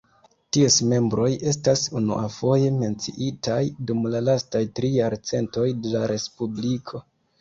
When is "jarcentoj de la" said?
4.99-6.03